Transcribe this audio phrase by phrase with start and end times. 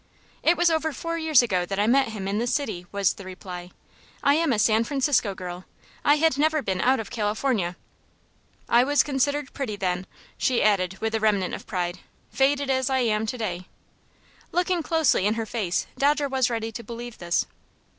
[0.41, 3.23] "It was over four years ago that I met him in this city," was the
[3.23, 3.69] reply.
[4.23, 5.65] "I am a San Francisco girl.
[6.03, 7.75] I had never been out of California.
[8.67, 10.07] I was considered pretty then,"
[10.39, 11.99] she added, with a remnant of pride,
[12.31, 13.67] "faded as I am to day."
[14.51, 17.45] Looking closely in her face, Dodger was ready to believe this.